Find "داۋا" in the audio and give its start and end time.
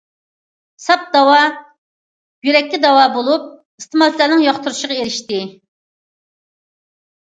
1.15-1.35, 2.87-3.05